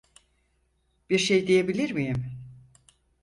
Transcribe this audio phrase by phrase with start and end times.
[1.09, 2.31] Bir şey diyebilir miyim?